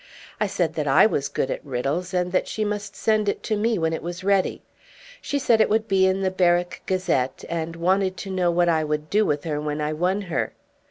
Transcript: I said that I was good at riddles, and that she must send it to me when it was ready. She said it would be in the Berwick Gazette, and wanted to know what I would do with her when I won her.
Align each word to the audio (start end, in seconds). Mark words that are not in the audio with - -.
I 0.39 0.47
said 0.47 0.73
that 0.73 0.87
I 0.87 1.05
was 1.05 1.29
good 1.29 1.51
at 1.51 1.63
riddles, 1.63 2.11
and 2.11 2.31
that 2.31 2.47
she 2.47 2.65
must 2.65 2.95
send 2.95 3.29
it 3.29 3.43
to 3.43 3.55
me 3.55 3.77
when 3.77 3.93
it 3.93 4.01
was 4.01 4.23
ready. 4.23 4.63
She 5.21 5.37
said 5.37 5.61
it 5.61 5.69
would 5.69 5.87
be 5.87 6.07
in 6.07 6.21
the 6.21 6.31
Berwick 6.31 6.81
Gazette, 6.87 7.43
and 7.47 7.75
wanted 7.75 8.17
to 8.17 8.31
know 8.31 8.49
what 8.49 8.67
I 8.67 8.83
would 8.83 9.11
do 9.11 9.27
with 9.27 9.43
her 9.43 9.61
when 9.61 9.79
I 9.79 9.93
won 9.93 10.21
her. 10.23 10.53